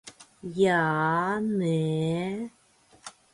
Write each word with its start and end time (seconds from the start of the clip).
Jā. 0.59 0.77
Nē. 1.49 1.75